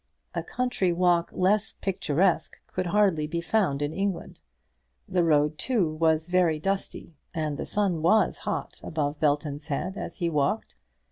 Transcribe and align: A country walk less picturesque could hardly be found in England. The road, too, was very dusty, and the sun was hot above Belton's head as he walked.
A 0.33 0.41
country 0.41 0.91
walk 0.91 1.29
less 1.31 1.73
picturesque 1.73 2.59
could 2.65 2.87
hardly 2.87 3.27
be 3.27 3.39
found 3.39 3.83
in 3.83 3.93
England. 3.93 4.41
The 5.07 5.23
road, 5.23 5.59
too, 5.59 5.87
was 5.93 6.29
very 6.29 6.57
dusty, 6.57 7.13
and 7.35 7.55
the 7.55 7.65
sun 7.67 8.01
was 8.01 8.39
hot 8.39 8.81
above 8.83 9.19
Belton's 9.19 9.67
head 9.67 9.97
as 9.97 10.17
he 10.17 10.27
walked. 10.27 10.75